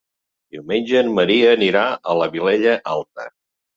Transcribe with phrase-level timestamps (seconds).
[0.55, 3.29] Diumenge en Maria anirà a la Vilella Alta.